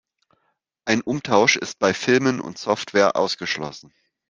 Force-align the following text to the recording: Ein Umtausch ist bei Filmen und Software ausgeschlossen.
Ein 0.85 1.01
Umtausch 1.01 1.57
ist 1.57 1.77
bei 1.77 1.93
Filmen 1.93 2.41
und 2.41 2.57
Software 2.57 3.15
ausgeschlossen. 3.15 3.93